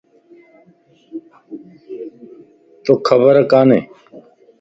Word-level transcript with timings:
توکَ 2.83 2.99
خبر 3.09 3.35
کاني؟ 3.51 3.79